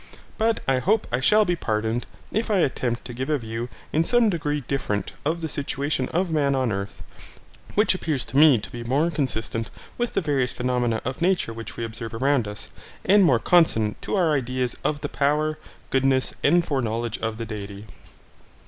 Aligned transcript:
But 0.39 0.61
I 0.67 0.79
hope 0.79 1.05
I 1.11 1.19
shall 1.19 1.45
be 1.45 1.55
pardoned 1.55 2.07
if 2.31 2.49
I 2.49 2.57
attempt 2.57 3.05
to 3.05 3.13
give 3.13 3.29
a 3.29 3.37
view 3.37 3.69
in 3.93 4.03
some 4.03 4.31
degree 4.31 4.61
different 4.61 5.13
of 5.23 5.41
the 5.41 5.47
situation 5.47 6.09
of 6.09 6.31
man 6.31 6.55
on 6.55 6.71
earth, 6.71 7.03
which 7.75 7.93
appears 7.93 8.25
to 8.25 8.37
me 8.37 8.57
to 8.57 8.71
be 8.71 8.83
more 8.83 9.11
consistent 9.11 9.69
with 9.99 10.15
the 10.15 10.19
various 10.21 10.53
phenomena 10.53 11.03
of 11.05 11.21
nature 11.21 11.53
which 11.53 11.77
we 11.77 11.85
observe 11.85 12.15
around 12.15 12.47
us 12.47 12.69
and 13.05 13.23
more 13.23 13.37
consonant 13.37 14.01
to 14.01 14.15
our 14.15 14.33
ideas 14.33 14.75
of 14.83 15.01
the 15.01 15.07
power, 15.07 15.59
goodness, 15.91 16.33
and 16.43 16.65
foreknowledge 16.65 17.19
of 17.19 17.37
the 17.37 17.45
Deity. 17.45 17.85